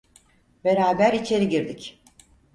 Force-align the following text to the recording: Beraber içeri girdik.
Beraber 0.63 1.13
içeri 1.13 1.49
girdik. 1.49 2.01